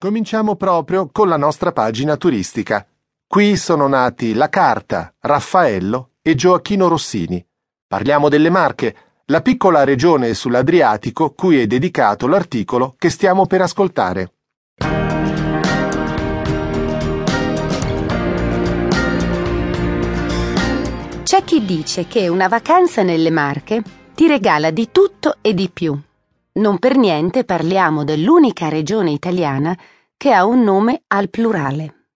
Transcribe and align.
Cominciamo 0.00 0.54
proprio 0.54 1.08
con 1.10 1.28
la 1.28 1.36
nostra 1.36 1.72
pagina 1.72 2.16
turistica. 2.16 2.86
Qui 3.26 3.56
sono 3.56 3.88
nati 3.88 4.32
La 4.32 4.48
Carta, 4.48 5.12
Raffaello 5.18 6.10
e 6.22 6.36
Gioacchino 6.36 6.86
Rossini. 6.86 7.44
Parliamo 7.84 8.28
delle 8.28 8.48
Marche, 8.48 8.94
la 9.24 9.42
piccola 9.42 9.82
regione 9.82 10.34
sull'Adriatico 10.34 11.32
cui 11.32 11.60
è 11.60 11.66
dedicato 11.66 12.28
l'articolo 12.28 12.94
che 12.96 13.10
stiamo 13.10 13.46
per 13.46 13.62
ascoltare. 13.62 14.34
C'è 21.24 21.42
chi 21.42 21.64
dice 21.64 22.06
che 22.06 22.28
una 22.28 22.46
vacanza 22.46 23.02
nelle 23.02 23.30
Marche 23.30 23.82
ti 24.14 24.28
regala 24.28 24.70
di 24.70 24.92
tutto 24.92 25.38
e 25.40 25.54
di 25.54 25.68
più. 25.68 26.00
Non 26.58 26.80
per 26.80 26.96
niente 26.96 27.44
parliamo 27.44 28.02
dell'unica 28.02 28.68
regione 28.68 29.12
italiana 29.12 29.78
che 30.16 30.32
ha 30.32 30.44
un 30.44 30.64
nome 30.64 31.02
al 31.06 31.30
plurale. 31.30 32.08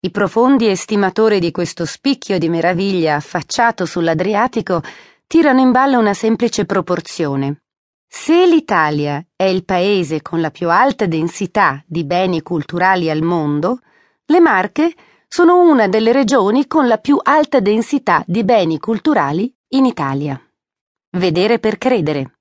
I 0.00 0.10
profondi 0.10 0.68
estimatori 0.68 1.40
di 1.40 1.50
questo 1.50 1.86
spicchio 1.86 2.38
di 2.38 2.50
meraviglia 2.50 3.14
affacciato 3.14 3.86
sull'Adriatico 3.86 4.82
tirano 5.26 5.60
in 5.60 5.70
ballo 5.70 5.98
una 5.98 6.12
semplice 6.12 6.66
proporzione. 6.66 7.62
Se 8.06 8.46
l'Italia 8.46 9.24
è 9.34 9.44
il 9.44 9.64
paese 9.64 10.20
con 10.20 10.42
la 10.42 10.50
più 10.50 10.68
alta 10.68 11.06
densità 11.06 11.82
di 11.86 12.04
beni 12.04 12.42
culturali 12.42 13.08
al 13.08 13.22
mondo, 13.22 13.78
le 14.26 14.40
Marche 14.40 14.94
sono 15.26 15.58
una 15.58 15.88
delle 15.88 16.12
regioni 16.12 16.66
con 16.66 16.86
la 16.86 16.98
più 16.98 17.18
alta 17.22 17.60
densità 17.60 18.22
di 18.26 18.44
beni 18.44 18.78
culturali 18.78 19.50
in 19.68 19.86
Italia. 19.86 20.38
Vedere 21.16 21.58
per 21.58 21.78
credere. 21.78 22.39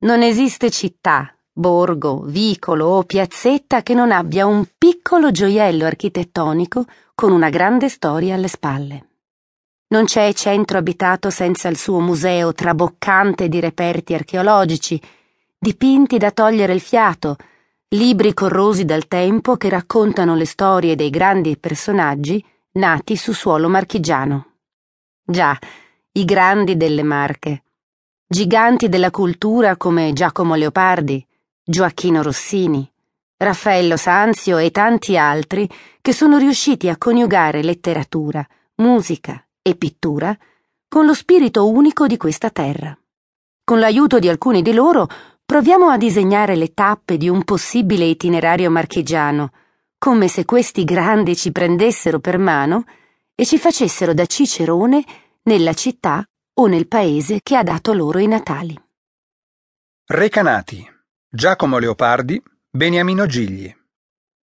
Non 0.00 0.22
esiste 0.22 0.70
città, 0.70 1.36
borgo, 1.52 2.22
vicolo 2.24 2.86
o 2.86 3.02
piazzetta 3.02 3.82
che 3.82 3.94
non 3.94 4.12
abbia 4.12 4.46
un 4.46 4.64
piccolo 4.78 5.32
gioiello 5.32 5.86
architettonico 5.86 6.84
con 7.16 7.32
una 7.32 7.48
grande 7.48 7.88
storia 7.88 8.36
alle 8.36 8.46
spalle. 8.46 9.08
Non 9.88 10.04
c'è 10.04 10.32
centro 10.34 10.78
abitato 10.78 11.30
senza 11.30 11.66
il 11.66 11.76
suo 11.76 11.98
museo 11.98 12.52
traboccante 12.52 13.48
di 13.48 13.58
reperti 13.58 14.14
archeologici, 14.14 15.02
dipinti 15.58 16.16
da 16.16 16.30
togliere 16.30 16.74
il 16.74 16.80
fiato, 16.80 17.34
libri 17.88 18.34
corrosi 18.34 18.84
dal 18.84 19.08
tempo 19.08 19.56
che 19.56 19.68
raccontano 19.68 20.36
le 20.36 20.46
storie 20.46 20.94
dei 20.94 21.10
grandi 21.10 21.56
personaggi 21.56 22.44
nati 22.74 23.16
su 23.16 23.32
suolo 23.32 23.68
marchigiano. 23.68 24.58
Già, 25.24 25.58
i 26.12 26.24
grandi 26.24 26.76
delle 26.76 27.02
Marche 27.02 27.62
giganti 28.30 28.90
della 28.90 29.10
cultura 29.10 29.78
come 29.78 30.12
Giacomo 30.12 30.54
Leopardi, 30.54 31.26
Gioacchino 31.64 32.22
Rossini, 32.22 32.86
Raffaello 33.38 33.96
Sanzio 33.96 34.58
e 34.58 34.70
tanti 34.70 35.16
altri 35.16 35.66
che 36.02 36.12
sono 36.12 36.36
riusciti 36.36 36.90
a 36.90 36.98
coniugare 36.98 37.62
letteratura, 37.62 38.46
musica 38.76 39.42
e 39.62 39.76
pittura 39.76 40.36
con 40.88 41.06
lo 41.06 41.14
spirito 41.14 41.70
unico 41.70 42.06
di 42.06 42.18
questa 42.18 42.50
terra. 42.50 42.96
Con 43.64 43.78
l'aiuto 43.78 44.18
di 44.18 44.28
alcuni 44.28 44.60
di 44.60 44.74
loro 44.74 45.08
proviamo 45.46 45.88
a 45.88 45.96
disegnare 45.96 46.54
le 46.54 46.74
tappe 46.74 47.16
di 47.16 47.30
un 47.30 47.44
possibile 47.44 48.04
itinerario 48.04 48.70
marchigiano, 48.70 49.52
come 49.96 50.28
se 50.28 50.44
questi 50.44 50.84
grandi 50.84 51.34
ci 51.34 51.50
prendessero 51.50 52.18
per 52.18 52.36
mano 52.36 52.84
e 53.34 53.46
ci 53.46 53.56
facessero 53.56 54.12
da 54.12 54.26
cicerone 54.26 55.02
nella 55.44 55.72
città 55.72 56.28
o 56.60 56.66
nel 56.66 56.88
paese 56.88 57.38
che 57.42 57.56
ha 57.56 57.62
dato 57.62 57.92
loro 57.92 58.18
i 58.18 58.26
natali. 58.26 58.74
Recanati 60.06 60.84
Giacomo 61.30 61.76
Leopardi, 61.78 62.42
Beniamino 62.70 63.26
Gigli. 63.26 63.70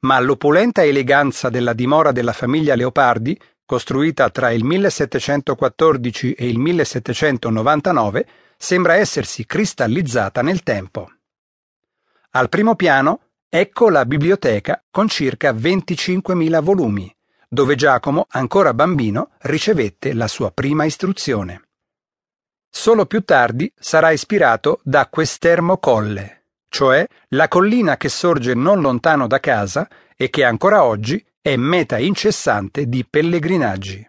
ma 0.00 0.18
l'opulenta 0.20 0.84
eleganza 0.84 1.50
della 1.50 1.72
dimora 1.72 2.12
della 2.12 2.32
famiglia 2.32 2.74
Leopardi, 2.74 3.38
costruita 3.64 4.30
tra 4.30 4.50
il 4.50 4.64
1714 4.64 6.32
e 6.32 6.48
il 6.48 6.58
1799, 6.58 8.26
sembra 8.56 8.94
essersi 8.94 9.46
cristallizzata 9.46 10.42
nel 10.42 10.62
tempo. 10.62 11.10
Al 12.30 12.48
primo 12.48 12.76
piano 12.76 13.20
ecco 13.48 13.88
la 13.88 14.04
biblioteca 14.04 14.82
con 14.90 15.08
circa 15.08 15.52
25.000 15.52 16.60
volumi, 16.62 17.12
dove 17.52 17.74
Giacomo, 17.74 18.26
ancora 18.30 18.72
bambino, 18.72 19.32
ricevette 19.40 20.12
la 20.14 20.28
sua 20.28 20.52
prima 20.52 20.84
istruzione. 20.84 21.62
Solo 22.70 23.06
più 23.06 23.24
tardi 23.24 23.70
sarà 23.76 24.12
ispirato 24.12 24.78
da 24.84 25.08
Questermo 25.08 25.78
Colle, 25.78 26.44
cioè 26.68 27.04
la 27.30 27.48
collina 27.48 27.96
che 27.96 28.08
sorge 28.08 28.54
non 28.54 28.80
lontano 28.80 29.26
da 29.26 29.40
casa 29.40 29.88
e 30.16 30.30
che 30.30 30.44
ancora 30.44 30.84
oggi 30.84 31.22
è 31.42 31.56
meta 31.56 31.98
incessante 31.98 32.88
di 32.88 33.04
pellegrinaggi. 33.04 34.08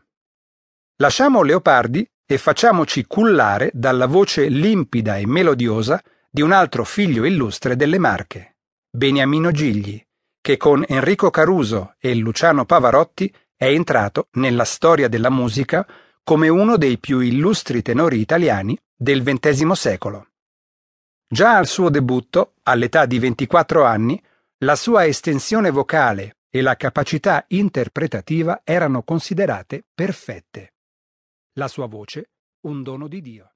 Lasciamo 0.98 1.42
Leopardi 1.42 2.08
e 2.24 2.38
facciamoci 2.38 3.06
cullare 3.08 3.72
dalla 3.74 4.06
voce 4.06 4.48
limpida 4.50 5.18
e 5.18 5.26
melodiosa 5.26 6.00
di 6.30 6.44
un 6.44 6.52
altro 6.52 6.84
figlio 6.84 7.26
illustre 7.26 7.76
delle 7.76 7.98
Marche, 7.98 8.58
Beniamino 8.88 9.50
Gigli, 9.50 10.00
che 10.42 10.58
con 10.58 10.84
Enrico 10.88 11.30
Caruso 11.30 11.96
e 12.00 12.16
Luciano 12.16 12.66
Pavarotti 12.66 13.34
è 13.62 13.68
entrato 13.68 14.30
nella 14.32 14.64
storia 14.64 15.08
della 15.08 15.30
musica 15.30 15.88
come 16.24 16.50
uno 16.50 16.78
dei 16.78 16.98
più 16.98 17.20
illustri 17.20 17.84
tenori 17.84 18.20
italiani 18.20 18.76
del 18.96 19.22
XX 19.22 19.70
secolo. 19.74 20.30
Già 21.28 21.58
al 21.58 21.68
suo 21.68 21.92
debutto, 21.92 22.56
all'età 22.64 23.06
di 23.06 23.20
24 23.20 23.84
anni, 23.84 24.20
la 24.64 24.76
sua 24.76 25.06
estensione 25.06 25.70
vocale 25.70 26.38
e 26.50 26.62
la 26.62 26.76
capacità 26.76 27.46
interpretativa 27.50 28.62
erano 28.64 29.04
considerate 29.04 29.86
perfette. 29.94 30.74
La 31.54 31.68
sua 31.68 31.86
voce 31.86 32.32
un 32.62 32.82
dono 32.82 33.08
di 33.08 33.22
Dio. 33.22 33.51